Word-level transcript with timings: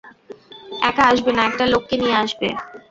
একা 0.89 1.03
আসবে 1.11 1.31
না, 1.33 1.41
একটা 1.49 1.63
লোককে 1.73 1.95
নিয়ে 2.01 2.15
আসবে। 2.23 2.47